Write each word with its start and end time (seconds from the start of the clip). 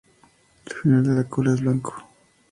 El 0.65 0.73
final 0.77 1.03
de 1.03 1.13
la 1.13 1.25
cola 1.25 1.53
es 1.53 1.61
blanco. 1.61 1.93